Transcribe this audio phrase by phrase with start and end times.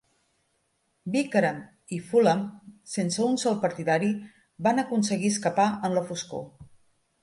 [1.15, 1.59] Vikram
[1.99, 2.43] i Phoolan,
[2.95, 4.13] sense un sol partidari,
[4.69, 6.47] van aconseguir escapar en la foscor.